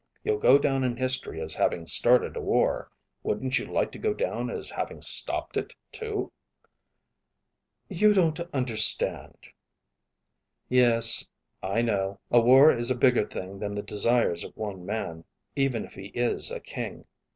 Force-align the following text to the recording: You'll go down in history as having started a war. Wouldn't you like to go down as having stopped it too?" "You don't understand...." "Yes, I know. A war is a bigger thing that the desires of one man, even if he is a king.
You'll 0.23 0.39
go 0.39 0.57
down 0.57 0.83
in 0.83 0.97
history 0.97 1.39
as 1.39 1.53
having 1.53 1.85
started 1.85 2.35
a 2.35 2.41
war. 2.41 2.89
Wouldn't 3.21 3.59
you 3.59 3.67
like 3.71 3.91
to 3.91 3.99
go 3.99 4.15
down 4.15 4.49
as 4.49 4.71
having 4.71 4.99
stopped 4.99 5.57
it 5.57 5.73
too?" 5.91 6.31
"You 7.87 8.11
don't 8.11 8.39
understand...." 8.51 9.37
"Yes, 10.67 11.27
I 11.61 11.83
know. 11.83 12.19
A 12.31 12.39
war 12.39 12.73
is 12.73 12.89
a 12.89 12.95
bigger 12.97 13.25
thing 13.27 13.59
that 13.59 13.75
the 13.75 13.83
desires 13.83 14.43
of 14.43 14.57
one 14.57 14.83
man, 14.87 15.23
even 15.55 15.85
if 15.85 15.93
he 15.93 16.07
is 16.15 16.49
a 16.49 16.59
king. 16.59 17.05